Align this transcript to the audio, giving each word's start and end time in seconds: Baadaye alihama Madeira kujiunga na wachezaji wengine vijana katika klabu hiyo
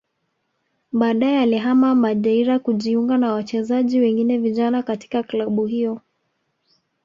Baadaye 0.93 1.39
alihama 1.41 1.95
Madeira 1.95 2.59
kujiunga 2.59 3.17
na 3.17 3.33
wachezaji 3.33 3.99
wengine 3.99 4.37
vijana 4.37 4.83
katika 4.83 5.23
klabu 5.23 5.65
hiyo 5.65 6.01